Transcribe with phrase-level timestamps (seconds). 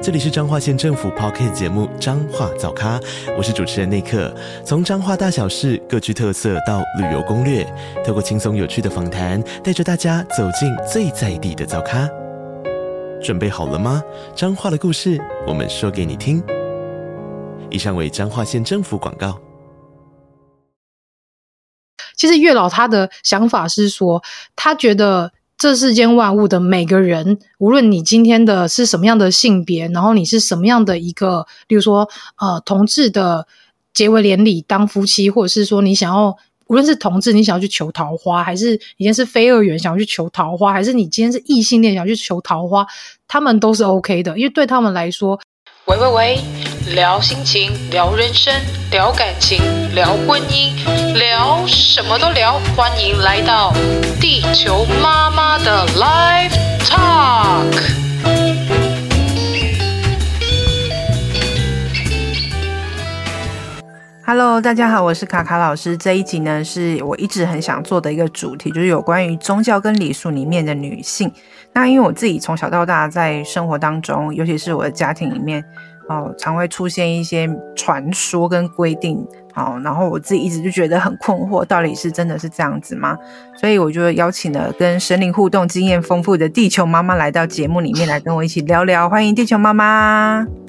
[0.00, 3.00] 这里是彰化县政府 Podcast 节目《彰化早咖》，
[3.36, 4.32] 我是主持人内克。
[4.64, 7.66] 从彰化大小事各具特色到旅游攻略，
[8.06, 12.08] 透过轻松有趣的访谈，带着大家走进最在地的早咖。
[13.20, 14.00] 准备好了吗？
[14.36, 16.40] 彰化的故事，我们说给你听。
[17.68, 19.36] 以上为彰化县政府广告。
[22.16, 24.22] 其实月老他的想法是说，
[24.54, 25.32] 他觉得。
[25.58, 33.48] 这世间万物的每个人，无论你今天的是什么样的性别，然后你是什么样的一个，例如说，呃，同志的
[33.92, 36.36] 结为连理当夫妻，或者是说你想要，
[36.68, 42.86] 无论是同志，你想要去求桃花，还是你今天是非二元想要去求桃花，还是你今天是异性恋想要去求桃花，
[43.26, 45.40] 他们都是 OK 的，因为对他们来说。
[45.86, 46.38] 喂喂喂，
[46.94, 48.52] 聊心情，聊人生，
[48.90, 49.60] 聊感情，
[49.94, 50.72] 聊婚姻，
[51.14, 52.58] 聊什么都聊。
[52.74, 53.74] 欢迎来到
[54.18, 56.52] 地球妈妈的 Live
[56.84, 57.74] Talk。
[64.24, 65.96] Hello，大家好，我是卡卡老师。
[65.96, 71.30] 这一集呢，是我一直很想做的一个主题，就是有关于宗教跟礼俗里面的女性。
[71.74, 75.62] 那因为我自己从小到大在生活当中，尤其是我的家庭里面，
[76.08, 83.16] 哦，常会出现一些传说跟规定，好，然后我自己一直就觉得很困惑，到底是真的是这样子吗？
[83.56, 90.67] 所以我就邀请了跟神灵互动经验丰富的地球妈妈来到节目里面来跟我一起聊聊，欢迎地球妈妈。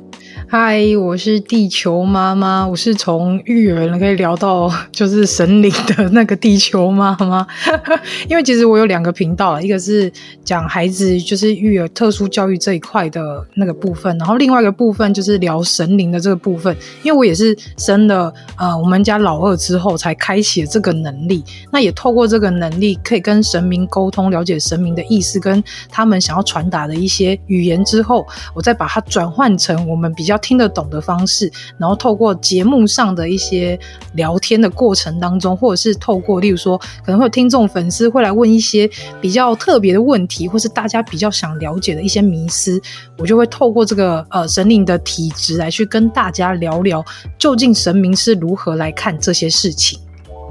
[0.51, 7.45] 嗨，我是地球妈妈，我是从育儿可以聊到 就是神灵的那个地球妈妈。
[8.27, 10.11] 因为其实我有两个频道，一个是
[10.43, 16.75] 讲孩子就是育儿特殊教育这一块的那个部分，然后另外一个部分就是聊神灵的这个部分。
[17.03, 30.38] 因为我也是生了呃我们家老二之后才开启这个能力，那也透过这个能力可以跟神明沟通，了解神明的意思跟他们想要传达的一些语言之后，我再把它转换成我们比较。
[30.39, 33.79] 听得懂的方式，然后透过节目上的一些
[34.13, 38.89] 聊天的过程当中，或者是透过，例如说，可能会有听众粉丝会来问一些
[39.21, 42.81] 比较特别的问题，或是大家比较想了解的一些迷思，
[43.17, 47.05] 我就会透过这个呃神灵的体质来去跟大家聊聊，
[47.37, 49.99] 究竟神明是如何来看这些事情。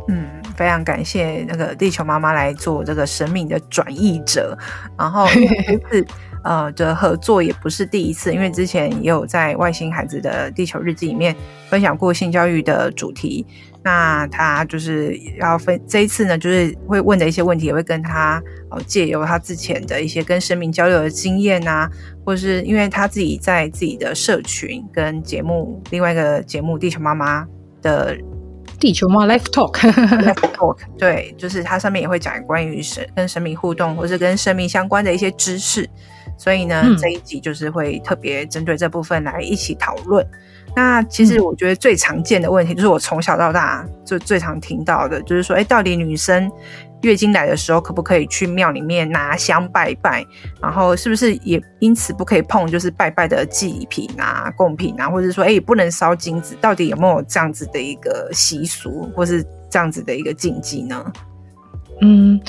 [0.09, 0.25] 嗯，
[0.56, 4.56] 非常感谢那个地球妈妈来做这个神明的转译者，
[4.97, 6.06] 然后 就是。
[6.48, 11.36] 呃的合作也不是第一次，因为之前也有在外星孩子的地球日记里面
[11.69, 13.47] 分享过性教育的主题。
[13.84, 21.88] 那他就是要分这一次呢，就是会问的一些问题，也会跟他哦借由他之前的一些跟生命交流的经验啊，
[22.25, 27.42] 或者是因为他自己在自己的社群跟节目另外一个节目《地球妈妈》
[27.82, 28.16] 的
[28.80, 29.75] 地球妈 Life Talk
[30.56, 35.88] Talk，对，就是他上面也会讲关于神跟神明互动，或是跟生命相关的一些知识。
[36.38, 40.26] 所以呢，嗯、这一集就是会特别针对这部分来一起讨论。
[40.76, 46.48] 那其实我觉得最常见的问题，就是我从小到大就最常听到的，就是说，哎，到底女生
[47.00, 50.25] 月经来的时候可不可以去庙里面拿香拜拜？
[50.60, 56.54] 然后是不是也因此不可以碰就是拜拜的祭品啊、贡品啊，或者说，哎，不能烧金子？
[56.60, 61.12] 到底有没有这样子的一个习俗，或是这样子的一个禁忌呢？
[62.00, 62.41] 嗯。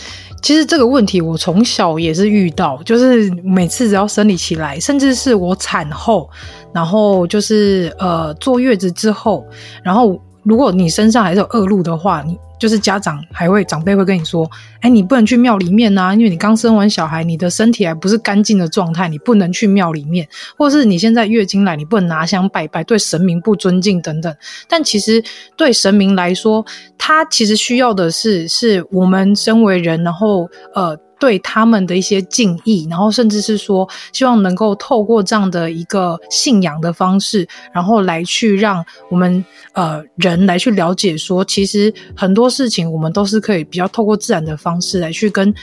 [0.41, 6.29] 其实这个问题我从小也是遇到，就是每次只要生理期来，甚至是我产后，
[6.73, 9.45] 然后就是呃坐月子之后，
[9.83, 12.37] 然后如果你身上还是有恶露的话，你。
[12.59, 14.49] 就是家长还会长辈会跟你说，
[14.81, 20.27] 哎，你不能去庙里面呐，因为你刚生完小孩，你的身体还不是干净的状态，你不能去庙里面，
[20.57, 24.35] 或是你现在月经来，你不能拿香拜拜，对神明不尊敬等等。
[24.67, 25.23] 但其实
[25.55, 26.65] 对神明来说，
[26.97, 30.99] 他其实需要的是，是我们身为人，然后呃。
[31.19, 39.43] 对他们的一些敬意，然后甚至是说，希望能够透过这样的一个信仰的方式，然后来去让我们
[39.73, 45.53] 呃人来去了解说，其实很多事情我们都是可以比较透过自然的方式来去跟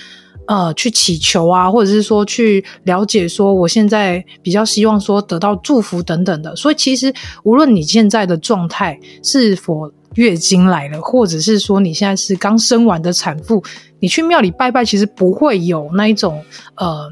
[0.47, 6.55] 呃去祈求啊，或者是说去了解说，我现在比较希望说得到祝福等等的。
[6.55, 7.12] 所以其实
[7.43, 13.63] 无论你现在的状态是否月经来了，或者是说你现在是刚生完的产妇，
[14.01, 16.43] 你去庙里拜拜，其实不会有那一种
[16.75, 17.11] 呃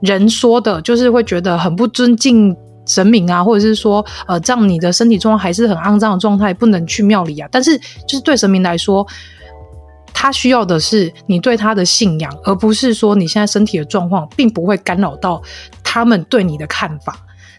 [0.00, 2.56] 人说的，就是会觉得很不尊敬
[2.86, 7.48] 神明啊，或者是说呃这样你的身体状况还是很肮脏的状态，不能去庙里啊。
[7.50, 9.06] 但是就是对神明来说，
[10.12, 15.42] 他需要的是你对他的信仰，而不是说你现在身体的状况，并不会干扰到
[15.82, 17.16] 他们对你的看法。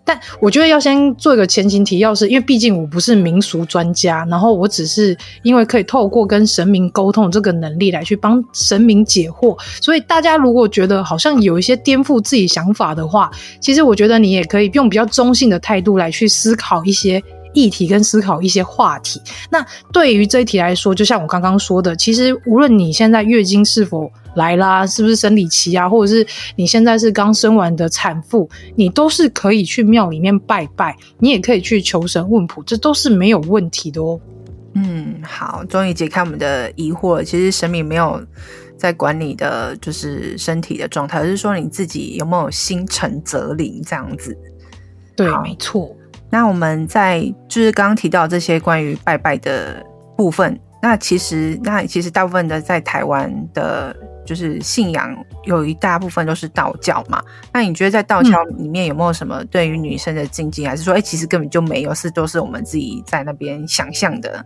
[0.07, 17.21] 但我觉得要先做一个前情提要，是因为毕竟我不是民俗专家，然后我只是因为可以透过跟神明沟通这个能力来去帮神明解惑，所以大家如果觉得好像有一些颠覆自己想法的话，其实我觉得你也可以用比较中性的态度来去思考一些
[17.53, 19.21] 议题跟思考一些话题。
[19.49, 25.89] 那对于这一题来说，就像我刚刚说的，其实无论你现在月经是否来啦，是不是生理期啊？
[25.89, 26.25] 或者是
[26.55, 34.19] 你现在是刚生完的产妇，你都是可以去庙里面拜拜，你也可以去求神问卜，这都是没有问题的哦。
[34.75, 37.23] 嗯，好，终于解开我们的疑惑了。
[37.23, 38.23] 其实神明没有
[38.77, 44.37] 在管你的就是身体的状态，而是说你自己有没有心诚则灵这样子。
[45.15, 45.91] 对，没错。
[46.29, 49.83] 那我们在就是刚刚提到这些关于拜拜的
[50.15, 53.95] 部分，那其实那其实大部分的在台湾的。
[54.27, 55.15] 就是信仰
[55.45, 64.45] 有一大部分都是道教嘛，那你觉得在道教里面有没有什么对于女生的禁忌，嗯、还是说，哎、欸，其实根本就没有，是都是我们自己在那边想象的？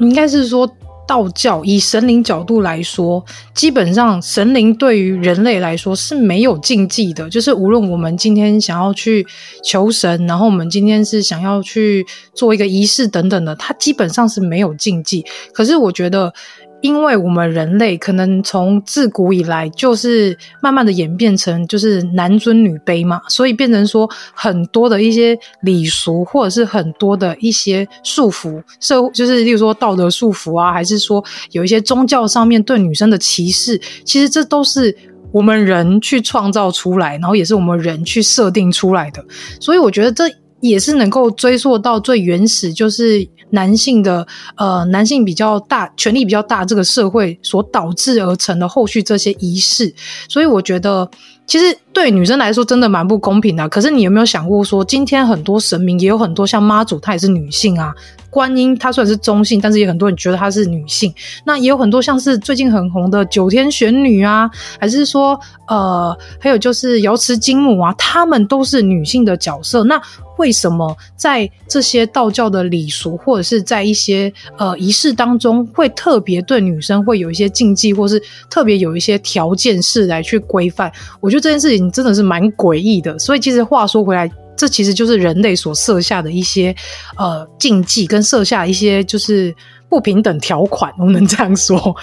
[0.00, 0.66] 应该是说
[1.06, 3.24] 道教以神灵角度来说，
[3.54, 9.26] 基本上神灵对于人类来说是没有禁忌的，就是无论我们今天想要去
[9.62, 15.24] 求神，然后我们今天是想要去做一个仪式等等的，它基本上是没有禁忌。
[15.52, 16.32] 可是我觉得。
[16.80, 34.96] 因为我们人类可能从自古以来就是慢慢的演变成就是男尊女卑嘛，所以变成说很多的一些礼俗或者是很多的一些束缚，社就是例如说道德束缚啊，还是说有一些宗教上面对女生的歧视，其实这都是
[35.32, 39.24] 我们人去创造出来，然后也是我们人去设定出来的，
[39.60, 40.24] 所以我觉得这
[40.60, 43.28] 也是能够追溯到最原始，就是。
[43.50, 49.94] 男性的呃，男性比较大，权力比较大，这个社会所导致而成的后续这些仪式，
[50.28, 51.08] 所以我觉得
[51.46, 53.68] 其实对女生来说真的蛮不公平的。
[53.68, 57.94] 可是你有没有想过说，今天很多神明也有很多像妈祖，她也是女性啊。
[58.30, 61.12] 观音她虽然是中性，但是也很多人觉得她是女性。
[61.44, 69.84] 那也有很多像是最近很红的九天玄女啊，还是说呃，还有就是瑶池金母啊，她们都是女性的角色。
[69.84, 70.00] 那
[70.36, 80.92] 为什么在这些道教的礼俗，或者是在一些呃仪式当中，会特别对女生会有一些禁忌，或是特别有一些条件式来去规范？
[81.20, 83.18] 我觉得这件事情真的是蛮诡异的。
[83.18, 86.74] 所以其实话说回来，这其实就是人类所设下的一些
[87.16, 89.54] 呃禁忌，跟设下一些就是
[89.88, 91.94] 不平等条款，我能这样说。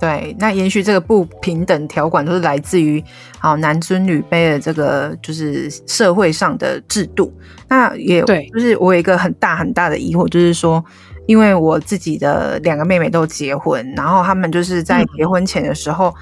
[0.00, 3.00] 对，那延续这个不平等条款都是来自于
[3.38, 7.32] 好男尊女卑的这个就是社会上的制度。
[7.68, 10.84] 那也对，就是我有一个很大很大的疑惑，就是说，
[11.26, 16.14] 因为我自己的两个妹妹都结婚，然后他们就是在结婚前的时候，嗯、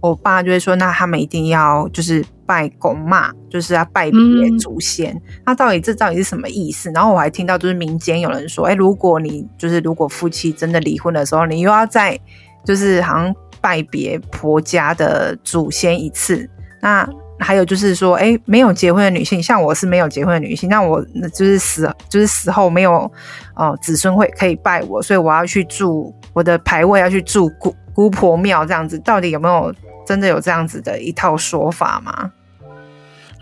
[0.00, 4.18] 我爸就会说，那他们一定要就是拜公妈，就是要拜别
[4.58, 5.12] 祖先。
[5.14, 6.90] 嗯、那到底这到底是什么意思？
[6.92, 12.18] 然后我还听到就是民间有人说，哎，如果你就是如果夫妻真的离婚的时候，你又要再
[12.64, 16.48] 就是好像拜别婆家的祖先一次，
[16.80, 17.08] 那
[17.40, 21.04] 还有就是说，哎、欸，没有结婚的女性，像我是没有结婚的女性，那我
[21.34, 29.72] 就是死，就是死后没有哦、呃、子孙会可以拜我，所以我要去住我的牌位要去住姑姑婆庙这样子，到底有没有
[30.08, 32.32] 真的有这样子的一套说法吗？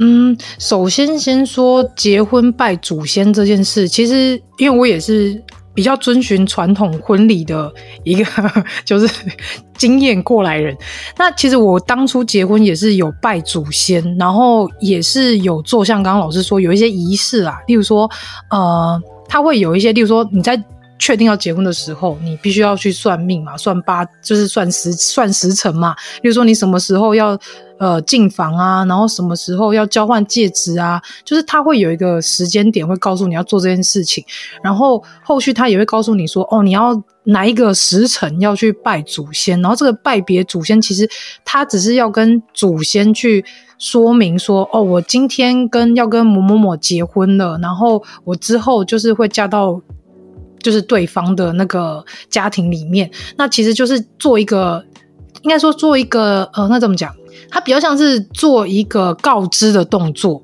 [0.01, 5.41] 嗯，首先先说结婚拜祖先这件事，其实因为我也是。
[5.77, 7.71] 比较遵循传统婚礼的
[8.03, 8.25] 一个
[8.83, 9.07] 就是
[9.77, 10.75] 经验过来人，
[11.19, 18.11] 那其实我当初结婚也是有拜祖先，然后也是有做像刚刚老师说有一些仪式啊，例如说
[18.51, 20.57] 呃，他会有一些，例如说你在
[20.99, 27.39] 确定要结婚的时候，你必须要去算命嘛，算八就是算时算时辰嘛，例如说你什么时候要。
[27.79, 30.99] 呃，进房啊，然后什么时候要交换戒指啊？
[31.27, 34.25] 就是他会有一个时间点，会告诉你要做这件事情。
[34.63, 39.61] 然后后续他也会告诉你说，哦，你要哪一个时辰要去拜祖先。
[39.61, 41.07] 然后这个拜别祖先，其实
[41.45, 43.45] 他只是要跟祖先去
[43.79, 49.79] 说明说，哦，我今天跟要跟某某某结婚了，然后我之后就是会嫁到
[50.63, 53.11] 就是对方的那个家庭里面。
[53.37, 54.85] 那其实就是做一个，
[55.43, 57.15] 应该说做一个，呃，那怎么讲？
[57.51, 60.43] 它比较像是做一个告知的动作，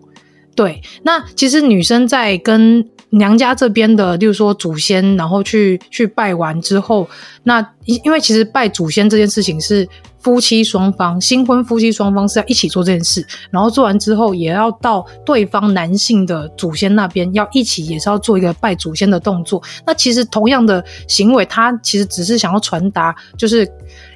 [0.54, 0.80] 对。
[1.02, 7.08] 那其实女生在跟娘家这边的，例如说祖先，然后去去拜完之后，
[7.42, 9.86] 那因因为其实拜祖先这件事情是
[10.22, 19.62] 夫妻双方，新婚夫妻双方是要一起做这件事，然后做完之后，也要到对方男性的祖先那边，要一起也是要做一个拜祖先的动作。
[19.84, 23.68] 那其实同样的行为，他其实只是想要传达，就是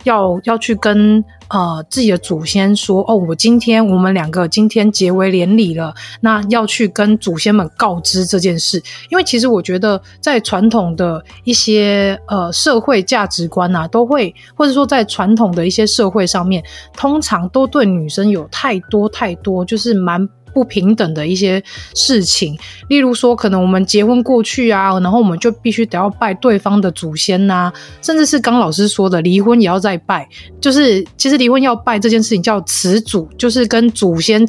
[0.06, 8.82] 要要去跟呃自己的祖先说，哦，我今天我们两个今天结为连理了，那要去跟祖先们告知这件事。
[9.10, 15.84] 因为其实我觉得，在传统的一些呃社会价值观啊，都会或者说在传统的一些。
[15.96, 16.62] 社会上面
[16.94, 21.62] 通常都对女生有太多太多，就是蛮不平等的一些
[21.94, 22.56] 事情。
[22.88, 30.26] 例如说，可能我们结婚过去啊，然后我们就必须得要拜对方的祖先呐、啊，甚至是刚老师说的离婚也要再拜。
[30.58, 34.48] 就是其实离婚要拜这件事情叫辞祖，就是跟祖先。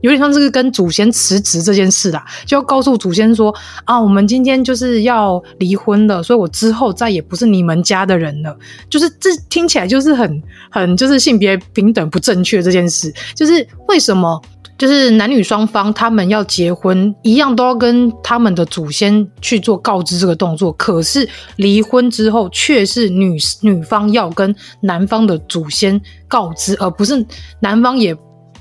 [0.00, 3.52] 有点像是跟祖先辞职这件事啦，就要告诉祖先说
[3.84, 8.56] 啊，我们今天就是要离婚了，所以我之后再也不是你们家的人了。
[8.88, 14.40] 就是这听起来就是很很就是性别平等不正确这件事，就是为什么
[14.78, 27.26] 就是男女双方他们要结婚一样都要跟他们的祖先去做告知这个动作，可是离婚之后却是女女方要跟男方的祖先告知，而不是
[27.60, 28.16] 男方也。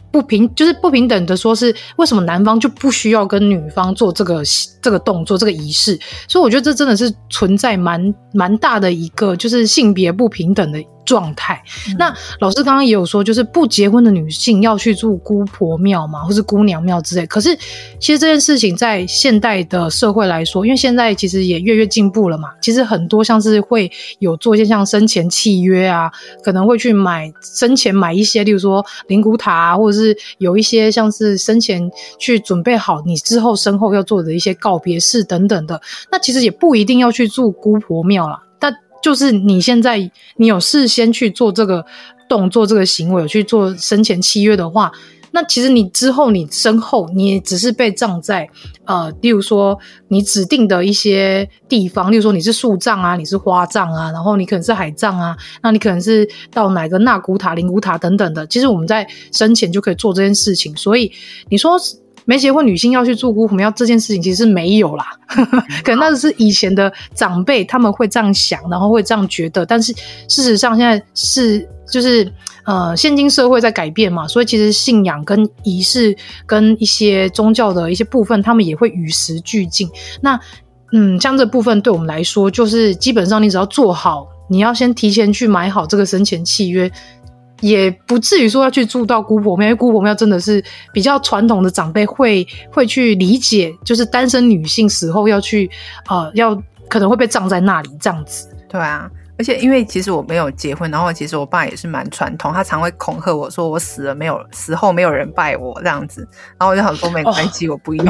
[0.10, 4.42] 不平就是不平等的，说是为什么男方就不需要跟女方做这个
[4.82, 6.00] 这个动作、这个仪式？
[6.28, 10.80] 所以我觉得这真的是存在蛮蛮大的一个，就是性别不平等的。
[11.08, 11.64] 状态。
[11.98, 17.26] 那老师刚刚也有说，就是不结婚的女性要去住姑婆庙嘛，或是姑娘庙之类。
[17.26, 17.56] 可是，
[17.98, 22.50] 其实这件事情在现代的社会来说，因为现在其实也越越进步了嘛。
[22.62, 26.12] 其实很多像是会有做一些像生前契约啊，
[26.44, 35.82] 可能会去买生前买一些，例如说灵骨塔啊，或者是有一些像是生前去准备好你之后身后要做的一些告别式等等的。
[36.12, 38.44] 那其实也不一定要去住姑婆庙啦。
[39.02, 39.98] 就是你现在
[40.36, 41.86] 你有事先去做这个
[42.28, 44.92] 动作、这个行为，去做生前契约的话，
[45.32, 48.50] 那其实你之后你身后你只是被葬在
[48.86, 49.78] 呃，例如说
[50.08, 58.46] 你指定的一些地方，例如说你是树葬啊，你是花葬啊，然后你可能是海葬啊，那你可能是到哪个纳古塔、灵骨塔等等的。
[58.48, 61.12] 其实我们在生前就可以做这件事情，所以
[61.50, 61.78] 你说。
[62.28, 65.06] 没结婚女性要去住姑婆庙这件事情其实是没有啦，
[65.82, 69.66] 可能那是以前的长辈他们会这样想，然后会这样觉得。
[69.66, 69.94] 但是
[70.28, 72.30] 事实上现在是就是
[72.66, 76.14] 呃，现今社会在改变嘛，所以其实信仰跟仪式
[76.46, 79.90] 跟一些宗教的一些部分，他们也会与时俱进。
[80.20, 80.38] 那
[80.92, 86.92] 嗯，像这部分对我们来说，就是基本上你只要做好，你要先提前去买好这个生前契约。
[87.62, 95.70] 也不至于说要去住到姑婆庙，因为姑婆庙真的是比较传统的长辈会会去理解，就是单身女性死后要去
[96.10, 96.56] 呃要
[96.88, 98.48] 可能会被葬在那里这样子。
[98.70, 106.28] 对啊，而且因为其实我没有结婚，然后其实我爸也是蛮传统，他常会恐吓我说我死了没有死后没有人拜我这样子，
[106.60, 108.06] 然后我就想说没关系，哦、我不用。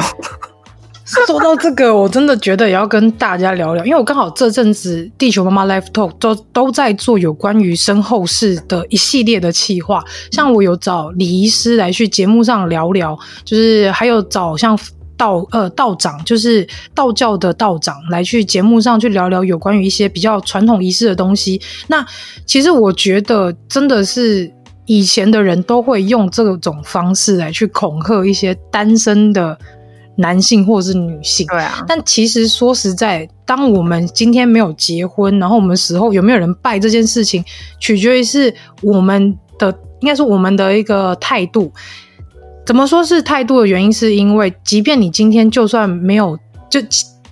[1.07, 14.77] 说到这个，我真的觉得也要跟大家聊聊，因为我刚好这阵子地球妈妈 Live Talk 都都在做有关于身后事的一系列的企划，像我有找礼仪师来去节目上聊聊，就是还有找像
[15.15, 21.61] 道呃道长，就是道教的道长来去节目上去聊聊有关于一些比较传统仪式的东西。
[21.87, 22.05] 那
[22.45, 24.51] 其实我觉得真的是
[24.85, 29.57] 以前的人都会用这种方式来去恐吓一些单身的。
[30.17, 31.83] 男性或者是女性，对啊。
[31.87, 37.43] 但其实说实在，当我们今天没有结婚，然后我们死后有没有人拜这件事情，
[37.79, 41.71] 取决于是我们的，应该是我们的一个态度。
[42.65, 43.91] 怎么说是态度的原因？
[43.93, 46.37] 是因为，即便你今天就算没有
[46.69, 46.81] 就。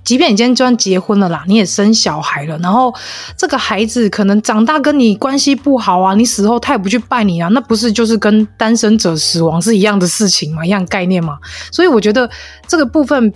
[0.05, 2.93] 即便你今天就算结婚了啦，你也生小孩了，然后
[3.35, 10.63] 这个孩子可能长大跟你关系不好啊，你死后他也不去拜你啊，那不是就是跟单身者死亡是一样的事情吗？
[10.63, 11.39] 一样概念吗？
[11.71, 12.29] 所以我觉得
[12.67, 13.33] 这个部分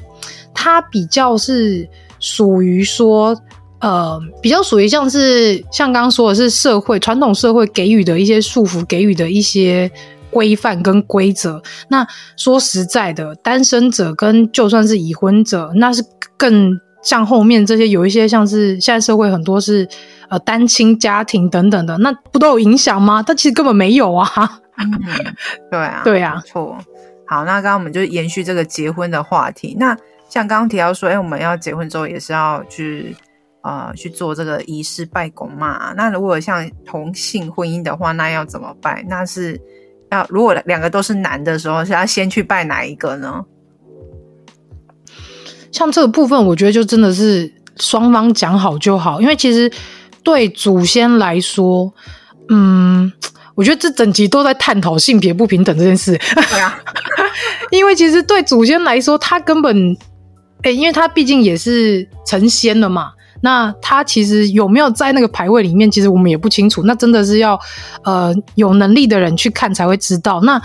[0.53, 3.35] 它比较是属于说，
[3.79, 9.91] 呃，比较属于像是像刚刚说的是社会传统社会给予的一些束缚，给予的一些。
[10.29, 12.05] 规范跟规则，那
[12.37, 16.03] 说实在的，单身者跟就算是已婚者，那是
[16.37, 19.87] 更像后面这些有一些像是现在社会很多是
[20.29, 23.23] 呃单亲家庭等等的，那不都有影响吗？
[23.25, 24.27] 但其实根本没有啊。
[24.77, 24.91] 嗯、
[25.71, 26.77] 对啊， 对啊，错。
[27.25, 29.75] 好，那刚刚我们就延续这个结婚的话题。
[29.79, 29.97] 那
[30.29, 33.15] 像刚刚提到说，哎，我们要结婚之后也是要去
[33.63, 35.93] 呃去做这个仪式拜公嘛。
[35.97, 39.03] 那如果像同性婚姻的话，那要怎么拜？
[39.09, 39.59] 那是。
[40.11, 43.43] 要如果两个都是男的时候，是要先去拜哪一个呢？
[45.71, 49.71] 像这个部分，我觉得就真的是双方讲好就好，因为其实
[50.23, 51.93] 对祖先来说，
[52.49, 53.11] 嗯，
[53.53, 56.17] 我觉得这整集都在探讨性别不平等这件事。
[56.33, 56.79] 对啊，
[57.69, 59.95] 因为其实对祖先来说，他根本，
[60.63, 63.11] 哎，因为他毕竟也是成仙了嘛。
[63.41, 66.83] 那他其实有没有在那个排位里面，其实我们也不清楚。
[66.83, 67.59] 那真的是要
[68.03, 70.41] 呃有能力的人去看才会知道。
[70.41, 70.61] 那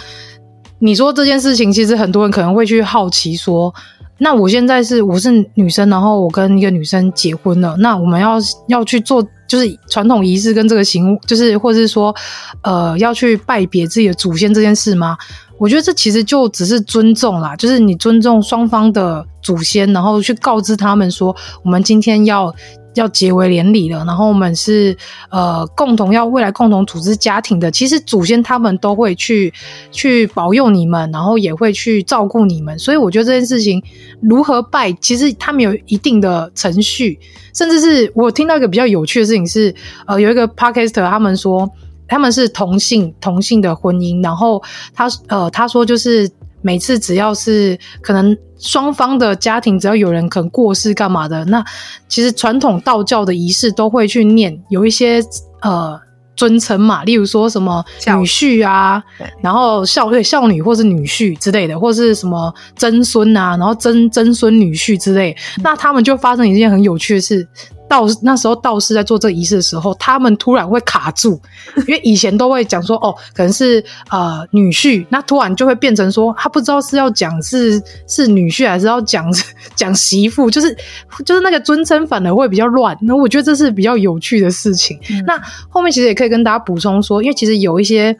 [0.80, 3.72] 你说这件事情，其实很多人可能会去好奇说，
[4.18, 8.36] 那我现在是我是女生，然后我跟一个女生结婚了，那我们要
[8.68, 12.14] 要去做就是传统仪式跟这个行，就是或者是说
[12.62, 15.16] 呃要去拜别自己的祖先这件事吗？
[15.58, 22.52] 我觉得这其实就只是尊重啦，就是你尊重双方的祖先，然后去告知他们说，我们今天要
[22.94, 24.96] 要结为连理了，然后我们是
[25.30, 27.70] 呃共同要未来共同组织家庭的。
[27.70, 29.52] 其实祖先他们都会去
[29.90, 32.78] 去保佑你们，然后也会去照顾你们。
[32.78, 33.82] 所以我觉得这件事情
[34.20, 37.18] 如何拜，其实他们有一定的程序，
[37.54, 39.74] 甚至是我听到一个比较有趣的事情是，
[40.06, 41.70] 呃，有一个 parker 他们说。
[42.06, 44.62] 他们是同性同性的婚姻，然后
[44.94, 46.30] 他呃他说就是
[46.64, 51.62] 每次只要是可能双方的家庭只要有人可能过世干嘛的，那
[52.08, 55.22] 其实传统道教的仪式都会去念有一些
[55.60, 56.00] 呃
[56.34, 59.04] 尊称嘛，例如说什么女婿啊，
[59.42, 67.46] 然后孝对孝女或是女婿之类的，或是什么曾孙啊，然后曾曾孙女婿之类，那他们就发生一件很有趣的事。
[67.94, 71.40] 道那时候道士在做这个仪式的时候，他们突然会卡住，
[71.86, 79.26] 因为以前都会讲说哦，可能是呃女婿，那突然就会变成说他不知道是要讲是是女婿还是要讲
[79.76, 80.76] 讲媳妇，就是
[81.24, 82.96] 就是那个尊称反而会比较乱。
[83.02, 84.98] 那我觉得这是比较有趣的事情。
[85.26, 88.16] 那后面其实也可以跟大家补充说，因为其实有一些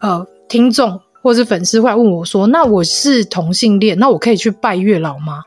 [0.00, 5.42] 呃听众或者是粉丝会来问我说，那我是同性恋，那我可以去拜月老吗？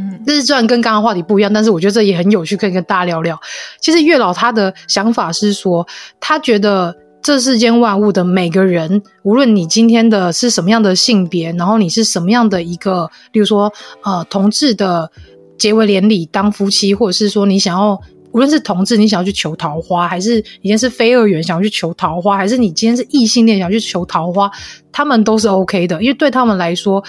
[0.00, 3.36] 嗯，这是虽然跟刚刚话题不一样，但是我觉得这也很有趣，可以跟大家聊聊。
[3.80, 5.84] 其实月老他的想法是说，
[6.20, 13.72] 他觉得这世间万物的每个人，无论你今天的是什么样的性别，然后你是什么样的一个，例如说
[14.04, 15.10] 呃同志的
[15.58, 18.00] 结为连理当夫妻，或者是说你想要
[18.30, 24.48] 无论是同志你想要去求桃花，还是你今天是非二元想要去求桃花，还是你今天是异性恋想要去求桃花，
[24.92, 27.02] 他们都是 OK 的，因为对他们来说。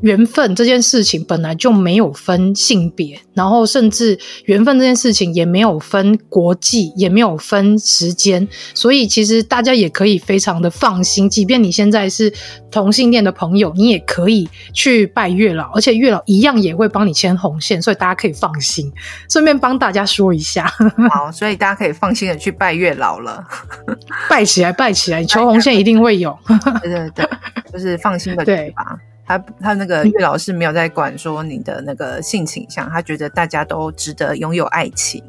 [0.00, 11.28] 缘分这件事情本来就没有分性别，然后甚至缘分这件事情也没有分国际，也没有分时间，所以其实大家也可以非常的放心。
[11.30, 12.32] 即便你现在是
[12.70, 18.92] 同性恋的朋友，你也可以去拜月老，而且月老一样也会帮你牵红线，所以大家可以放心。
[19.30, 20.70] 顺便帮大家说一下，
[21.10, 23.42] 好，所以大家可以放心的去拜月老了，
[24.28, 26.36] 拜起来，拜起来，你求红线一定会有。
[26.82, 27.26] 对对对，
[27.72, 28.98] 就是放心的对吧？
[29.26, 35.22] 他他那个岳老师没有在管说你的那个性倾向，他觉得大家都值得拥有爱情。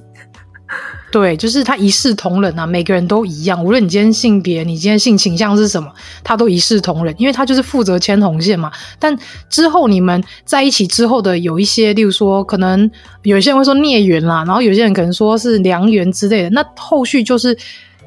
[1.11, 8.71] 对，就是他一视同仁啊，每个人都一样，无论你今天性别，你今天性倾向是什么，他都一视同仁，因为他就是负责牵红线嘛。
[8.99, 9.15] 但
[9.47, 12.89] 之后你们在一起之后的有一些，例如说，可能
[13.21, 17.57] 有些人会说孽缘啦，然后有些人可能说是良缘之类的，那后续就是。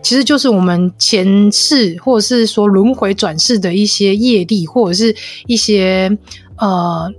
[0.02, 5.14] 其实就是我们前世或者是说轮回转世的一些业力，或者是
[5.46, 6.10] 一些
[6.56, 7.12] 呃，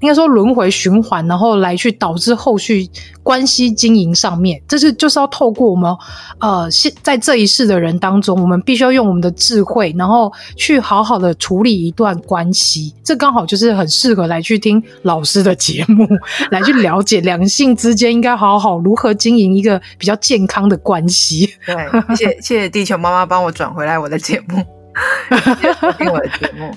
[0.00, 2.88] 应该说轮回循环，然后来去导致后续
[3.22, 5.94] 关系经营上面，这是就是要透过我们
[6.40, 12.94] 呃现在这一世的人当中，我们必须要用我们的智慧，然后去好好的处理一段关系。
[13.04, 16.08] 这刚好就是很适合来去听老师的节目，
[16.50, 21.48] 来去了解两性之间应该好好如何经营一个比较健康的关系。
[21.66, 24.64] 对，谢谢谢谢地球妈妈帮我转回来我的节目，
[25.98, 26.74] 听我的节目。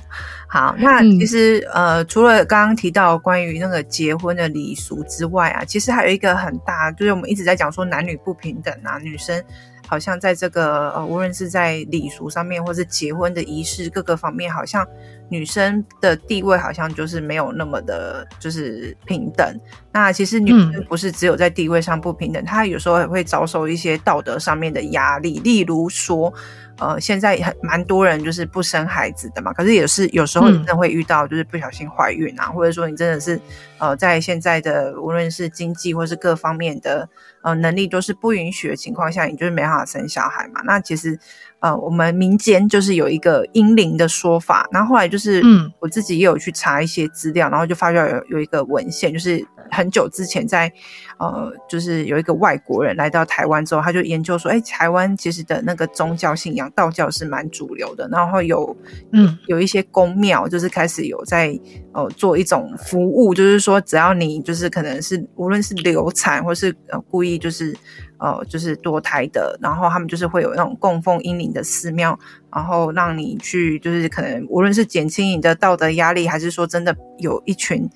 [0.53, 9.43] 好，那其实、嗯、呃，除了刚刚提到关于那个结婚的礼俗之外啊，其实还有一个很大，就是我们一直在讲说男女不平等啊，女生
[9.87, 14.87] 好像在这个呃，无论是在礼俗上面，或是结婚的仪式各个方面，好像
[15.27, 19.59] 女生的地位好像就是没有那么的，就是平等。
[19.91, 26.31] 那其实女生不是只有在地位上不平等，嗯、她有时候也会遭受一些道德上面的压力，例如说。
[26.77, 33.39] 呃，现在很蛮多人就是不生孩子的嘛，可是也是有时候你真的会遇到，就是不小心怀孕啊，嗯、或者说你真的是
[33.77, 37.07] 呃，在现在的无论是经济或是各方面的
[37.43, 40.61] 呃能力都是不允许的情况下，你就是没办法生小孩嘛。
[40.63, 41.19] 那其实
[41.63, 49.43] 呃，我们民间就是有一个阴灵的说法，然后后来就是嗯，我自己也有去查一些资料，然后就发现有有一个文献，就是。
[49.71, 50.71] 很久之前在，
[51.17, 58.77] 呃，就是有一个外国人来到台湾之后，他就研究说，哎，台湾其实的那个宗教信仰道教是蛮主流的，然后有
[59.13, 61.59] 嗯有一些宫庙，就是开始有在
[61.91, 67.75] 呃做一种服务，就是说只要你就是可能是无论是流产或是呃故意就是。
[68.23, 72.17] 呃，就是堕胎的，然后他们就是会有那种供奉英灵的寺庙，
[72.49, 77.89] 然后让你去，就是可能无论是减轻你的道德压力，还是说真的有一群。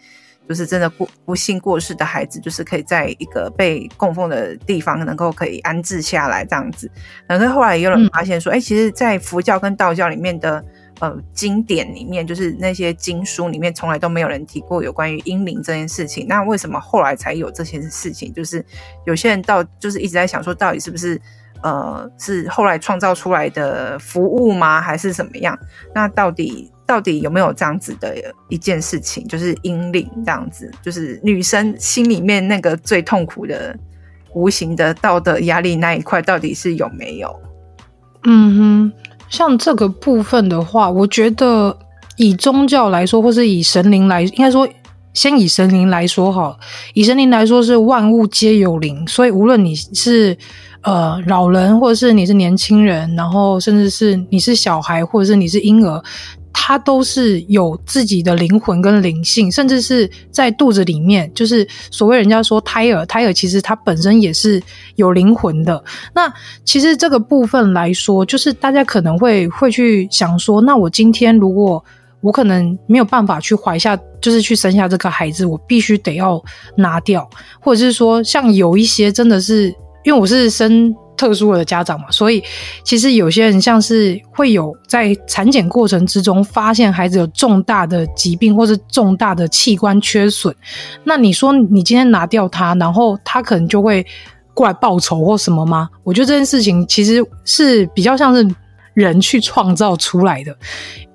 [0.49, 6.89] 就是真的不不幸过世的孩子，就是可以在一个被供奉的地方，能够可以安置下来这样子。
[7.27, 10.63] 然后后来也有人发现说，哎、嗯，其实，在佛教跟道教里面的
[10.99, 16.27] 呃经典里面，就是那些经书里面，从来都没有人提过有关于英灵这件事情。
[16.27, 18.33] 那为什么后来才有这些事情？
[18.33, 18.65] 就是
[19.05, 21.19] 有些人到就是一直在想说，到底是不是
[21.63, 24.81] 呃是后来创造出来的服务吗？
[24.81, 25.57] 还是怎么样？
[25.93, 26.71] 那到底？
[26.87, 28.15] 到底有没有这样子的
[28.47, 33.77] 一件事情，就是婴灵这样子，就是女生心里面那个最痛苦的
[34.33, 37.41] 无形的道德压力那一块，到底是有没有？
[38.23, 38.93] 嗯哼，
[39.29, 41.77] 像这个部分的话，我觉得
[42.17, 44.67] 以宗教来说，或是以神灵来，应该说
[45.13, 46.57] 先以神灵来说好，
[46.93, 50.37] 以神灵来说是万物皆有灵，所以无论你是
[50.81, 56.01] 呃老人，或者是你是年轻人，然后甚至是你是小孩，或者是你是婴儿。
[56.59, 64.61] 他都是有自己的灵魂跟灵性，甚至是在肚子里面，就是所谓人家说胎儿，胎儿其实它本身也是
[64.95, 65.81] 有灵魂的。
[66.15, 66.33] 那
[66.65, 71.81] 其实这个部分来说，就是大家可能会会去想说，那我今天如果
[72.21, 76.43] 我可能没有办法去怀下，就是去生下这个孩子，我必须得要
[76.75, 77.29] 拿掉，
[77.61, 79.67] 或者是说，像有一些真的是
[80.03, 80.93] 因为我是生。
[81.17, 82.41] 特殊的家长嘛，所以
[82.83, 90.55] 其实有些人像是会有在产检过程之中发现孩子有重大的疾病或是重大的器官缺损，
[91.03, 94.05] 那你说你今天拿掉他，然后他可能就会
[94.53, 95.89] 过来报仇或什么吗？
[96.03, 98.47] 我觉得这件事情其实是比较像是
[98.93, 100.55] 人去创造出来的，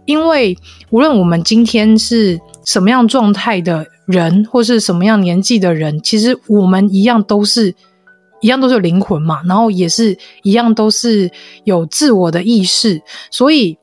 [0.04, 0.56] 因为
[0.90, 7.72] 无论我们今天是什么样状态的人，或是什么样年纪的人，其实我们一样都是。
[8.42, 11.30] 一样都是有灵魂嘛，然后也是一样都是
[11.64, 13.00] 有自我的意识，
[13.30, 13.78] 所以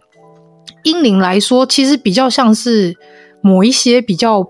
[0.84, 2.96] 英灵来说，其实比较像是
[3.42, 4.46] 某一些比较，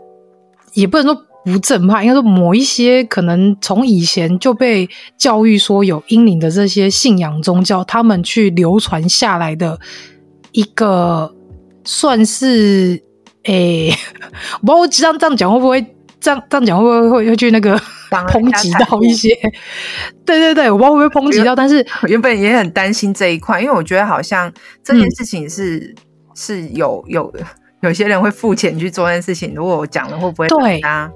[0.73, 9.79] 也不能说不正派，应该说某一些可能从以前就被教育说有英灵的这些信仰宗教，他们去流传下来的
[10.51, 11.33] 一个
[11.85, 13.01] 算是
[13.43, 13.93] 诶、
[14.61, 15.85] 我不知道这样讲会不会。
[16.19, 17.79] 这样这样讲会不会会会去那个
[18.09, 19.29] 抨击到一些？
[20.25, 24.51] 对对对，我不知道会不会抨击到，但是原本也很担心这一块，因为我觉得好像
[24.83, 25.95] 这件事情是、嗯、
[26.35, 27.33] 是有有
[27.81, 31.09] 有些人会付钱去做这件事情，如果我讲了会不会对啊？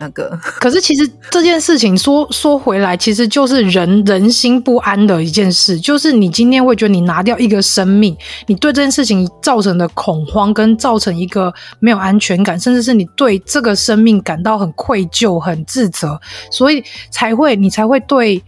[0.00, 5.78] 那个， 可是其实这件事情说说回来，其实就是人人心不安的一件事。
[5.80, 16.20] 就是你今天会觉得你拿掉一个生命，你对这件事情造成的恐慌，跟造成一个没有安全感，甚至是你对这个生命感到很愧疚、很自责，
[16.52, 18.40] 所以才会你才会对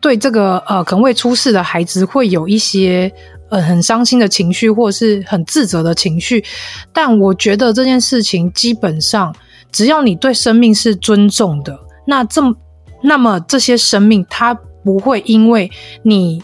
[0.00, 3.10] 对这个呃可能会出事的孩子会有一些
[3.48, 6.44] 呃很伤心的情绪，或者是很自责的情绪。
[6.92, 9.34] 但我觉得这件事情基本上。
[9.70, 12.54] 只要你对生命是尊重的，那这么
[13.02, 14.54] 那么这些生命，它
[14.84, 15.70] 不会因为
[16.02, 16.42] 你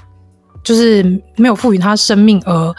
[0.63, 1.03] 就是
[1.37, 2.75] 没有赋予它生命而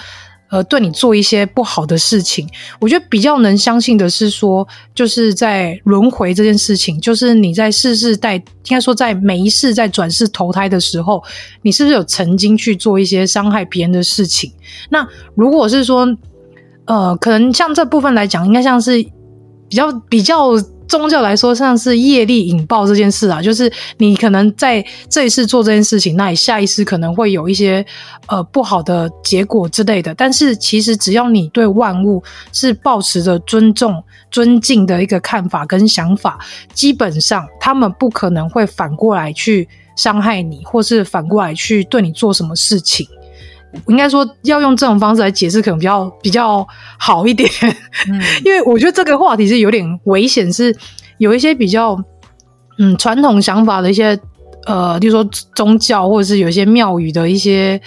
[0.50, 2.48] 而对你做一些不好的事情。
[2.80, 11.22] 我觉得比较能相信的是说，就是在轮回这件事情，就是你在世世代，应该说在每一世在转世投胎的时候，
[11.64, 14.54] 你是不是有曾经去做一些伤害别人的事情？
[14.90, 16.08] 那如果是说，
[16.86, 19.04] 呃，可能像这部分来讲，应该像是。
[19.70, 27.84] 比较比较宗教来说，像是业力引爆这件事啊，就是你可能在这一次做这件事情，那你下一世可能会有一些
[28.28, 30.14] 呃不好的结果之类的。
[30.14, 32.24] 但是其实只要你对万物
[32.54, 36.38] 是保持着尊重、尊敬的一个看法跟想法，
[36.74, 43.08] 基本上他们不可能会反过来去伤害你，或是反过来去对你做什么事情。
[43.88, 47.50] 应该说要用这种方式来解释，可能比较比较好一点。
[48.10, 50.76] 嗯， 因为我觉得这个话题是有点危险，是
[51.18, 51.98] 有一些比较
[52.78, 54.20] 嗯传统想法的一些
[54.66, 57.80] 呃，例如说宗教或者是有一些庙宇的一些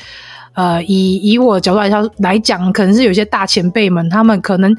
[0.55, 4.75] 呃，以以我的角度来说来讲，可能是有些大前辈们，他们可能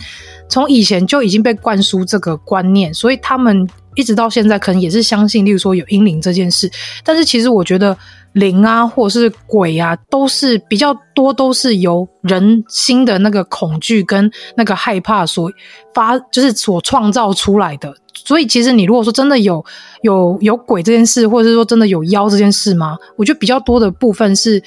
[0.47, 6.71] 从以前就已经被灌输这个观念，所以他们一直到现在可能也是相信，例如说有阴灵这件事。
[7.03, 7.97] 但是其实我觉得。
[8.33, 15.51] 灵啊，或者是鬼啊，都是比较多，都是由人心的那个恐惧跟那个害怕所
[15.93, 17.93] 发，就是所创造出来的。
[18.13, 19.63] 所以，其实你如果说真的有
[20.01, 22.97] 有有鬼这件事，或者是说真的有妖这件事吗？
[23.15, 24.61] 我觉得比较多的部分是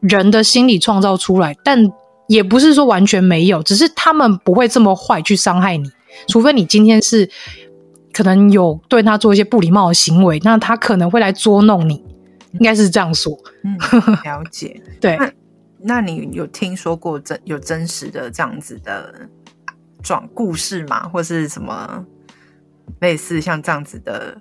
[0.00, 1.84] 人的心理创造出来，但
[2.28, 5.90] 也不是说完全没有，只是他们不会这么坏去伤害你，
[6.28, 7.28] 除非你今天是
[8.12, 12.04] 可能有对他做一些不礼貌的行为，那他可能会来捉弄你。
[12.52, 13.38] 应该是这样说。
[13.64, 13.76] 嗯，
[14.24, 14.82] 了解。
[15.00, 15.32] 对，那
[15.78, 19.28] 那你有听说过真有真实的这样子的
[20.02, 21.08] 状故事吗？
[21.08, 22.04] 或是什么
[23.00, 24.36] 类似像这样子的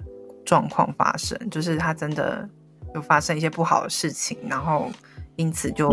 [0.46, 1.38] 状况发生？
[1.50, 2.48] 就是他真的
[2.96, 4.92] 有发生一些不好的事情，然后
[5.36, 5.92] 因此就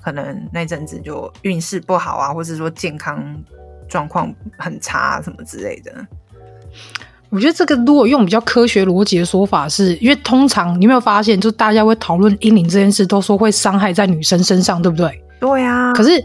[0.00, 3.22] 可能那阵子就运势不好啊，或是说健康
[3.88, 6.06] 状况很差什么之类的。
[7.30, 15.10] 我觉得这个如果用比较科学逻辑的说法是，是因为通常你有没有发现，就大家会讨论阴灵这件事，都说会伤害在女生身上，对不对？
[15.40, 15.92] 对啊。
[15.92, 16.22] 可是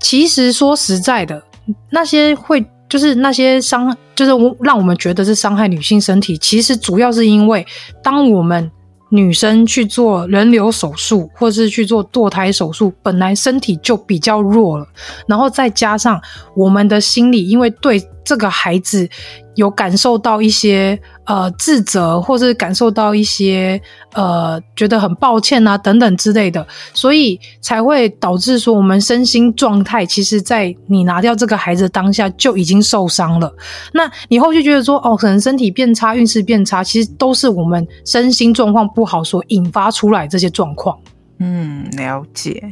[0.00, 1.42] 其实说实在的，
[1.90, 7.66] 那些会就是那些伤，就是让我们觉得是伤害女性身体，其实主要是因为
[8.02, 8.70] 当我们。
[9.14, 14.86] 女生去做人流手术，或是去做堕胎手术，本来身体就比较弱了，
[15.26, 16.18] 然后再加上
[16.56, 19.08] 我们的心理，因为对这个孩子
[19.54, 23.80] 有感受到一些呃自责，或是感受到一些
[24.14, 33.52] 呃觉得很抱歉啊等等之类的，所以才会导致说我们身心状态，其实在你拿掉这个孩子的当下就已经受伤了。
[33.92, 40.98] 那你后续觉得说哦，可能身体变差，运势变差，其实都是我们身心状况不好所引发出来这些状况。
[41.38, 42.62] 嗯，了解。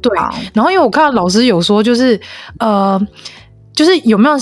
[0.00, 0.16] 对，
[0.54, 2.20] 然后因为我看到老师有说，就是
[2.58, 3.00] 呃，
[3.72, 4.36] 就是有没有。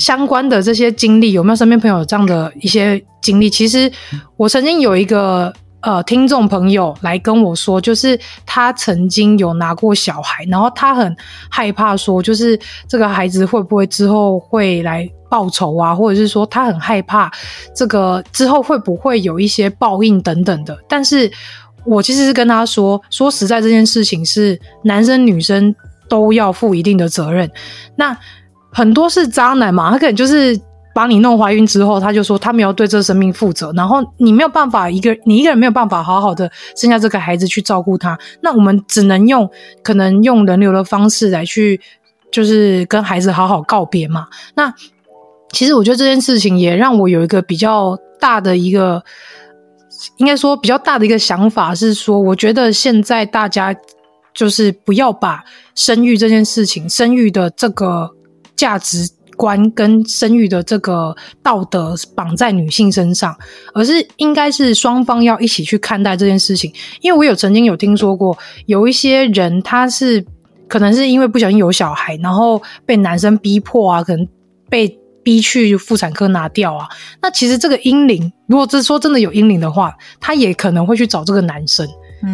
[0.00, 3.48] 相关的这些经历，有没有身边朋友有这样的一些经历？
[3.48, 3.92] 其实
[4.36, 11.14] 我曾经有一个呃听众朋友来跟我说，就是他曾经有拿过小孩，然后他很
[11.50, 12.58] 害怕说，就是
[12.88, 17.30] 这个孩子会不会之后会来报仇啊，或者是说他很害怕
[17.76, 20.76] 这个之后会不会有一些报应等等的。
[20.88, 21.30] 但是
[21.84, 25.74] 我其实是跟他说，说实在这件事情是男生女生
[26.08, 27.50] 都要负一定的责任。
[27.96, 28.16] 那
[28.72, 30.58] 很多是渣男嘛，他可能就是
[30.92, 39.48] 把你弄怀孕之后，他就说他没有对这生命负责，然后你没有办法一个你一个人没有办法好好的生下这个孩子去照顾他，那我们只能用
[39.82, 41.80] 可能用人流的方式来去，
[42.32, 44.26] 就是跟孩子好好告别嘛。
[44.54, 44.72] 那
[45.52, 49.02] 其实我觉得这件事情也让我有一个比较大的一个，
[50.16, 53.74] 应该说比较大的一个想法是说，我觉得现在大家
[54.34, 58.10] 就是不要把生育这件事情，生育的这个。
[58.60, 63.34] 价值观跟生育的这个道德绑在女性身上，
[63.72, 66.70] 而是应该是双方要一起去看待这件事情。
[67.00, 70.22] 因为我有曾经有听说过，有一些人他是
[70.68, 74.28] 可能是因为不小心有小孩，然后被男生逼迫啊，可能
[74.68, 76.86] 被逼去妇产科拿掉啊。
[77.22, 81.88] 那其实这个阴灵，如果是说真的有阴灵的话，他也可能会去找这个男生。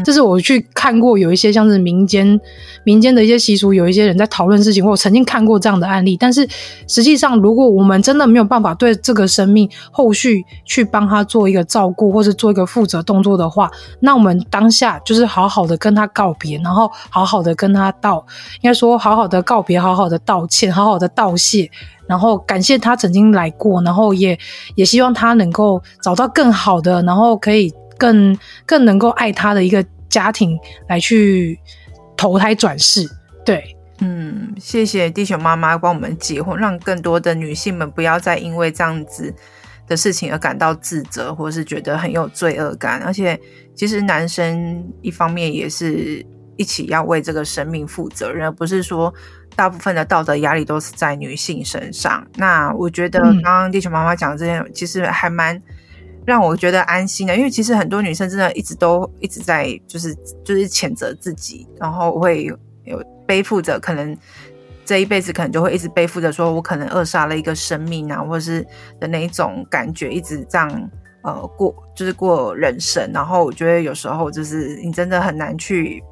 [0.05, 2.41] 这是我去看过有一些像是民间
[2.85, 6.17] 民间的一些习俗，有一些人在讨论事情，或我曾经看过这样的案例。
[6.17, 6.49] 但是
[6.89, 13.71] 实际上，如果我们真的没有办法对这个生命后续去帮他做一个照顾，或是做一个负责动作的话，
[14.01, 18.25] 那我们当下就是好好的跟他告别，然后好好的跟他道，
[18.63, 21.71] 应该说好好的告别，好好的道歉，好好的道谢，
[22.09, 24.37] 然后感谢他曾经来过，然后也
[24.75, 27.73] 也希望他能够找到更好的，然后可以。
[27.99, 31.59] 更更能够爱他的一个家庭来去
[32.17, 33.07] 投胎转世，
[33.45, 39.35] 对，嗯，谢谢地球妈妈帮我们解惑，让更多的女性们不要再因为这样子
[39.87, 43.03] 的事情而感到自责，或是觉得很有罪恶感。
[43.03, 43.39] 而且，
[43.75, 46.25] 其实男生一方面也是
[46.57, 49.13] 一起要为这个生命负责任，而不是说
[49.55, 52.27] 大部分的道德压力都是在女性身上。
[52.37, 55.61] 那我觉得刚刚地球妈妈讲的这些，其实还蛮。
[56.27, 60.13] 让我觉得安心的，因为其实很多女生真的一直都一直在就是
[60.45, 62.43] 就是谴责自己，然后会
[62.85, 64.17] 有，背负着可能
[64.85, 68.67] 这一辈子可能就会一直背负着说我可能扼杀了一个生命啊，或者是
[68.99, 70.91] 的那一种感觉，一直这样
[71.23, 73.09] 呃过就是过人生。
[73.15, 76.03] 然后我觉得有时候就是你真的很难去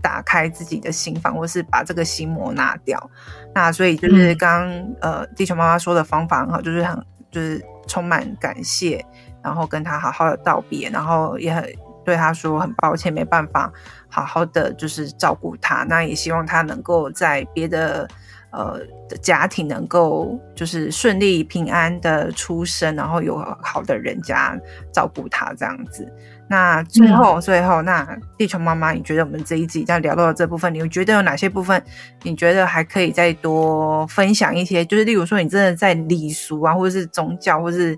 [0.00, 3.10] 打开自己的心房，或是把这个心魔拿掉。
[3.52, 6.96] 那所以就是刚刚、嗯、呃地球妈妈说的方法很好，就是很
[7.32, 9.04] 就是充满感谢。
[9.46, 11.64] 然后跟他好好的道别，然后也很
[12.04, 13.72] 对他说很抱歉，没办法
[14.08, 15.84] 好好的就是照顾他。
[15.84, 18.08] 那也希望他能够在别的
[18.50, 24.58] 呃的家庭能够就是顺利平安的出生，然后有好的人家
[24.92, 26.04] 照顾他这样子。
[26.48, 31.80] 那最后、嗯、最后，那地球妈妈，你觉得我们这一集在聊到的这部分，你觉得有哪些部分
[32.24, 34.84] 你觉得还可以再多分享一些？
[34.84, 37.96] 就是例如说，你真的在礼俗啊，或者是宗教，或是。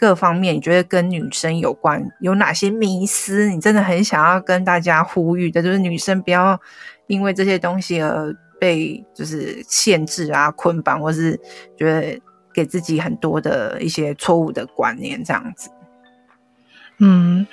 [0.00, 3.50] 各方面，你觉得跟女生有关有哪些迷思？
[3.50, 6.58] 你真的很想要跟大家呼吁的，就是女生不要
[7.06, 11.38] 因为这些东西而被就是限制啊、捆绑，或是
[11.76, 12.18] 觉得
[12.54, 15.68] 给自己很多的一些错误的观念，这样子。
[16.98, 17.46] 嗯，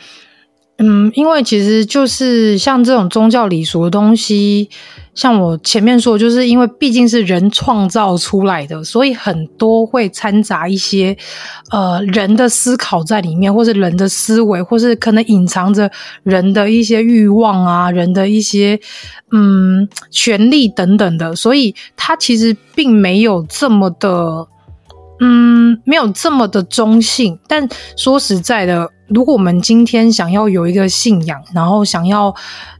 [0.80, 4.70] 嗯，因为其实就是像这种宗教礼俗的东西，
[5.16, 11.18] 像我前面说，就是因为毕竟是人创造出来的，所以很多会掺杂一些
[11.72, 15.90] 呃人的思考在里面，或是人的思维，或是可能隐藏着
[16.22, 18.80] 人的一些欲望啊，人的一些
[19.32, 24.48] 嗯权利等等的，所以它其实并没有这么的。
[25.20, 32.34] 嗯，没有这么的中性，但说实在的，如果我们今天想要有一个信仰，然后想要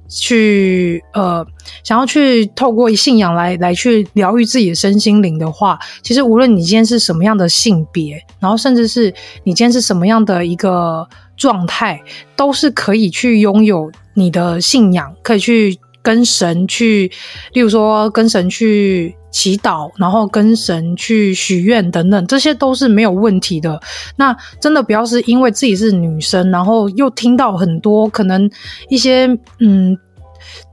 [0.08, 1.46] 去呃，
[1.84, 12.02] 想要去透过信仰来来去疗愈自己的身心灵的话，其实无论你今天是什么样的性别，然后甚至是你今天是什么样的一个状态，
[12.36, 17.12] 都是可以去拥有你的信仰，可以去跟神去，
[17.52, 19.14] 例如说跟神去。
[19.30, 23.80] 祈祷，然后跟神去许愿等等，这些都是没有问题的。
[24.16, 28.50] 那真的不要是因为自己是女生，然后又听到很多可能
[28.90, 29.28] 一些
[29.60, 29.96] 嗯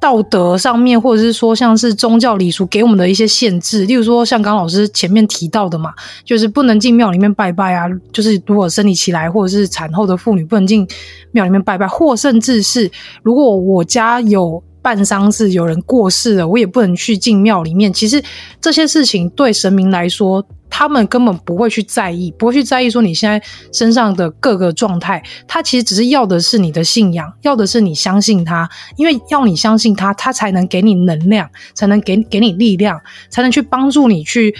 [0.00, 5.92] 道德上面，或者是说像是宗教礼俗给我们的一些限制，例如说像刚老师前面提到的嘛，
[6.24, 10.88] 就是不能进庙里面拜拜啊，就是如果生理期来或者是产后的妇女不能进
[11.32, 12.90] 庙里面拜拜，或甚至是
[13.22, 14.62] 如果我家有。
[14.84, 17.90] 办丧事，有人过世了，我也不能去进庙里面。
[17.90, 18.22] 其实
[18.60, 23.42] 这些事情对神明来说，他们根本不会去在意，不会去在意说你现在
[23.72, 25.22] 身上的各个状态。
[25.48, 28.68] 他其实只是要的是你的信仰，要的是你相信他，
[28.98, 34.54] 因为要你相信他，他才能给你能量，才能给给你力量，才能去帮助你去。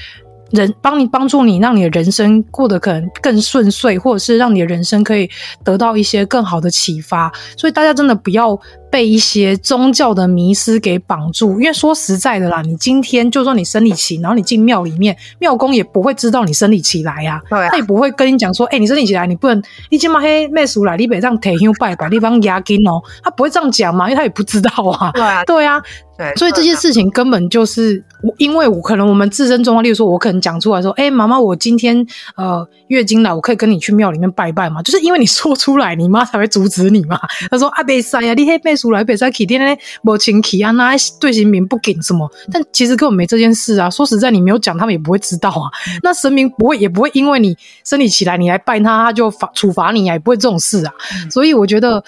[0.50, 5.28] 人帮你帮助你，让你的人生过得可能更顺遂，或者是让你的人生可以
[5.64, 7.32] 得到一些更好的启发。
[7.56, 8.56] 所以大家真的不要
[8.94, 25.82] 被一些宗教的迷失给绑住，因为说实在的啦，你今天就算你生理期，然后你进庙里面，庙公也不会知道你生理期来呀、啊，对啊、他也不会跟你讲说，哎、欸，你生理期来，你不能你今嘛黑妹叔来，你别这样提香拜拜，你帮压金哦，他不会这样讲嘛，因为他也不知道啊，对啊，对啊。
[26.16, 34.80] 对，所以这些事情根本就是我，因为我可能我们自身状况，例如说，我可能讲出来说，哎，妈妈，我今天呃月经来，我可以跟你去庙里面拜拜嘛？
[34.84, 37.18] 就是因为你说出来，你妈才会阻止你嘛。
[37.50, 42.30] 她说啊，别塞呀，你黑背出来，别塞起天天无清气啊，那对神明不敬什么？
[42.52, 43.88] 但其实根本没这件事啊。
[43.88, 45.72] 说实在，你没有讲，他们也不会知道啊。
[46.02, 50.92] 那神明不会，也不会因为你生理起来，你来拜他，他就罚处罚你啊，也不会这种事啊。
[51.30, 52.04] 所以我觉得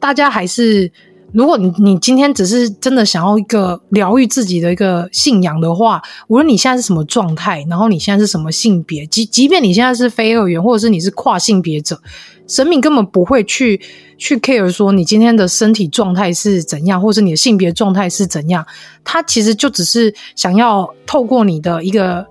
[0.00, 0.90] 大家还是。
[1.32, 12.00] 如果你你今天只是真的想要一个疗愈自己的一个信仰的话，无论你现在是什么状态，然后你现在是什么性别，即即便你现在是非二元，或者是你是跨性别者，
[12.46, 13.80] 神明根本不会去
[14.16, 18.64] 去 care 说你今天的身体状态是怎样，或者是你的性别状态是怎样，
[19.04, 22.26] 他其实就只是想要透过你的一个。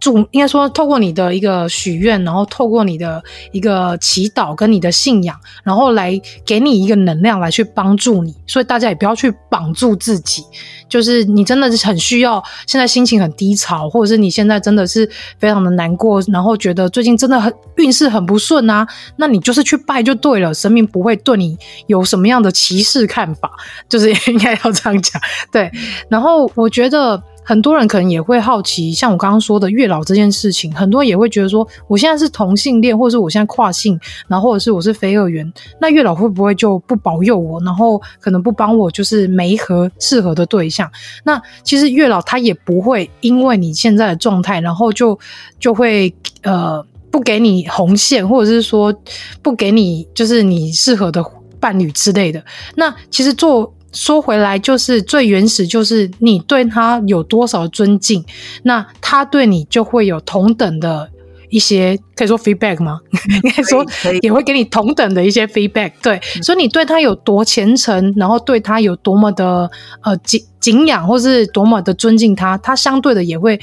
[0.00, 8.34] 祝应该说，透过你的一个许愿，然后透过你的一个祈祷跟你的信仰，然后来给你一个能量来去帮助你。
[8.46, 10.42] 所以大家也不要去绑住自己，
[10.88, 15.08] 就是你真的是很需要，现在心情很低潮，或者是你现在真的是
[15.38, 23.50] 非常的难过，然后觉得最近真的很运势很不顺啊，那你就是去拜就对了，神明不会对你有什么样的歧视看法，
[23.88, 25.20] 就是 应该要这样讲。
[25.52, 25.70] 对，
[26.08, 27.22] 然后我觉得。
[27.50, 40.88] 很多人可能也会好奇，像我刚刚说的月老这件事情，很多人也会觉得说，我现在是同性恋，或者是我现在跨性，然后或者是我是非二元，那月老会不会就不保佑我，然后可能不帮我，就是没合适合的对象？
[41.24, 45.18] 那其实月老他也不会因为你现在的状态，然后就
[45.58, 48.94] 就会呃不给你红线，或者是说
[49.42, 51.20] 不给你就是你适合的
[51.58, 52.40] 伴侣之类的。
[52.76, 53.74] 那其实做。
[53.92, 58.24] 说回来，就是最原始，就是你对他有多少尊敬，
[58.62, 61.08] 那他对你就会有同等的
[61.48, 63.00] 一些，可以说 feedback 吗？
[63.42, 63.84] 应该说
[64.22, 65.92] 也会给你同等的一些 feedback。
[66.00, 69.68] 对，所以你对他有多虔诚，然后对他有多么的
[70.02, 73.58] 呃敬敬仰，或是多么的尊敬他，他相对的也会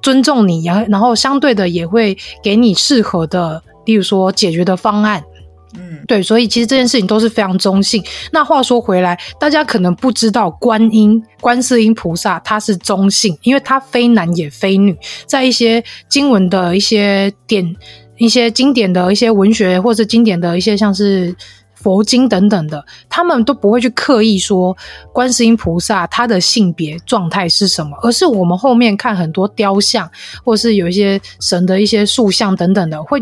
[0.00, 5.22] 尊重你，然后然后相对的也会给你适合的，例如说解决的方案。
[5.74, 8.02] 嗯，对，所以其实这件事情都是非常中性。
[8.30, 14.96] 那话说回来，大家可能不知道观音、观世音菩萨他是中性，因为他非男也非女。
[15.26, 17.74] 在一些经文的一些典、
[18.18, 21.34] 一些经典的一些文学，或者经典的一些像是
[21.74, 24.76] 佛经等等的，他们都不会去刻意说
[25.12, 30.08] 观世音菩萨他的性别状态是什么，而是我们后面看很多雕像，
[30.44, 33.18] 或是有一些神的一些塑像等等的会。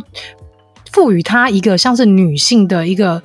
[0.93, 3.23] 赋予他一个像是女性的一个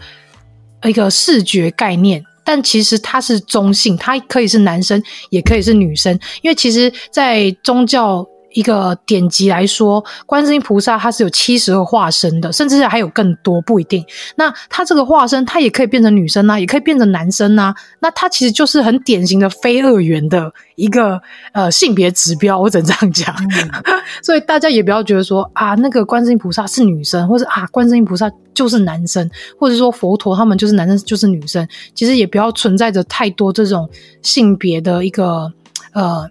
[0.83, 5.01] 一个视觉概念，但其实它是中性，它可以是男生，
[5.31, 6.13] 也可以是女生。
[6.41, 8.25] 因为其实，在宗教
[8.55, 14.03] 一个典籍来说，观世音菩萨他是有七十二化身的，甚至还有更多，不一定。
[14.37, 17.75] 那他这个化身，他也可以变成女生啊，也可以变成男生啊。
[17.99, 23.35] 那他其实就是很典型的非二元的一个呃性别指标，我只能这样讲。
[23.35, 23.69] 嗯、
[24.23, 29.29] 所以大家也不要觉得说啊，那个观世音菩萨是女生，或者啊，观世音菩萨就是男生，
[29.59, 33.89] 或者说佛陀他们就是男生就是女生，其实也不要存在着太多这种
[34.21, 35.51] 性别的一个
[35.91, 36.29] 呃。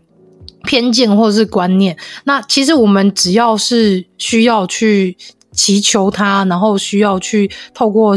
[0.64, 5.16] 偏见或者是观念，那其实我们只要是需要去
[5.52, 8.14] 祈求他，然后需要去透过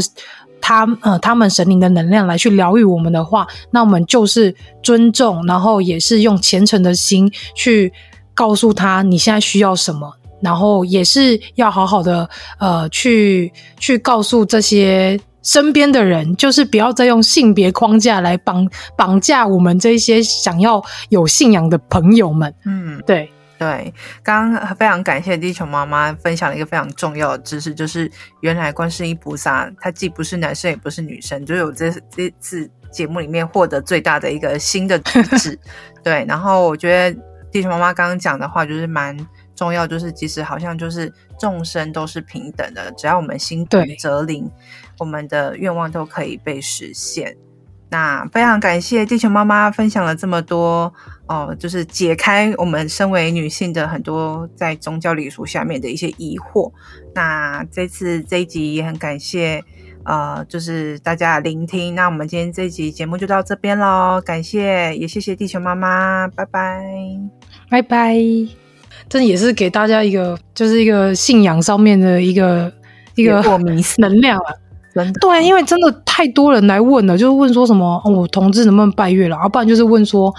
[0.60, 7.92] 他呃他们神灵的能量来去疗愈我们的话，那我们就是尊重，然后也是用虔诚的心去
[8.34, 12.28] 告诉他你现在需要什么，然后也是要好好的
[12.58, 15.20] 呃去去告诉这些。
[15.42, 22.52] 身边的人就是不要再用性别框架来绑绑架我们这些想要有信仰的朋友们。
[22.64, 28.10] 嗯，对对，刚刚非常感谢地球妈妈分享了一个非常重要的知识，就是
[28.40, 35.58] 原来观世音菩萨他既不是男生也不是女生，就有这这次节目里面获得最大的一个新的知识。
[36.04, 37.20] 对，然后我觉得
[37.50, 39.16] 地球妈妈刚刚讲的话就是蛮
[39.56, 44.48] 重要，就是其实好像就是众生都是平等的，只要我们心诚则灵。
[44.98, 47.36] 我们的愿望都可以被实现。
[47.90, 50.92] 那非常感谢地球妈妈分享了这么多
[51.26, 56.70] 哦，就是解开我们身为女性的很多在宗教礼俗下面的一些疑惑。
[57.14, 59.64] 那这次这一集也很感谢
[60.04, 61.94] 呃，就是大家聆听。
[61.94, 66.84] 那我们今天这一集节目就到这边喽，感谢也谢谢地球妈妈，拜拜，
[67.70, 68.18] 拜拜。
[69.08, 72.70] 这也是给大家一个，就是一个信仰上面的一个
[73.14, 73.42] 一个
[73.96, 74.52] 能量啊。
[75.20, 80.34] 对，因为真的太多人来问了，就是问说什么，哦、我同志能不能拜月老，要不然就是问说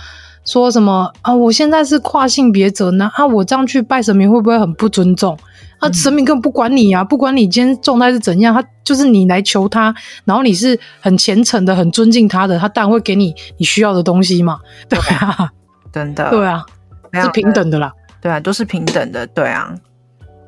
[0.46, 5.38] 说什么啊，我现在是跨性别者呢，啊，我这样去拜神明会不会很不尊重？
[5.80, 9.96] 啊，神明根本不管你啊，不管你今天状态是怎样，他就是你来求他，
[10.26, 14.60] 然后你是很虔诚的、很尊敬他的，他当然会给你你需要的东西嘛。
[14.90, 15.50] 对啊，
[15.94, 16.66] 真的，对啊，
[17.24, 17.94] 是平等的啦。
[18.22, 19.26] 对啊，都是平等的。
[19.28, 19.74] 对啊。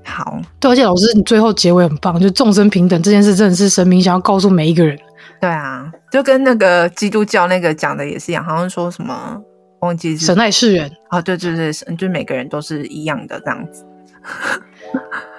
[0.04, 4.98] 好，对，而且老师，你最后结尾很棒，就众生平等这件事，真的是神明想要告诉每一个人。
[5.40, 9.40] 对啊，就跟那个基督教那个讲的也是一样，好像说什么
[9.82, 13.86] 忘记神爱世人啊，对对对，就每个人都是一样的这样子。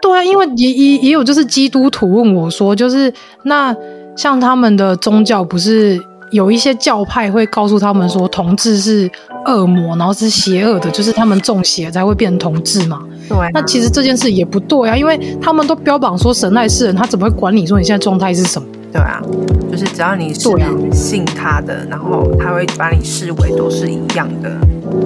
[0.01, 3.13] 对啊，因为也也也有就是基督徒问我说，就是
[3.45, 3.75] 那
[4.17, 6.01] 像他们的宗教不是
[6.33, 9.09] 有一些教派会告诉他们说同志是
[9.47, 13.03] 恶魔然后是邪恶的就是他们中邪才会变同志嘛。
[13.29, 18.69] 对那其实这件事也不对啊因为他们都标榜说神奈世人他怎么会管你说你现在状态是什么。
[18.93, 19.23] 对啊
[19.71, 20.51] 就是只要你是
[20.93, 24.51] 信他的然后他会把你视为都是一样的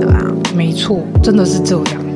[0.01, 0.21] 对吧
[0.55, 2.07] 没错真的是这样。